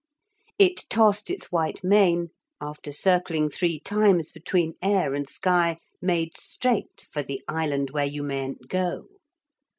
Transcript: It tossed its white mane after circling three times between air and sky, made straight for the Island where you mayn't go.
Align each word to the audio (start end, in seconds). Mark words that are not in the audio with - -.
It 0.57 0.85
tossed 0.89 1.29
its 1.29 1.51
white 1.51 1.83
mane 1.83 2.29
after 2.59 2.91
circling 2.91 3.49
three 3.49 3.79
times 3.79 4.31
between 4.31 4.73
air 4.81 5.13
and 5.13 5.29
sky, 5.29 5.77
made 6.01 6.35
straight 6.37 7.05
for 7.11 7.21
the 7.21 7.43
Island 7.47 7.91
where 7.91 8.05
you 8.07 8.23
mayn't 8.23 8.67
go. 8.67 9.09